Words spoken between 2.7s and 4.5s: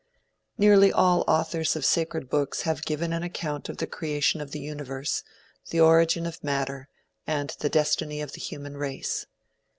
given an account of the creation of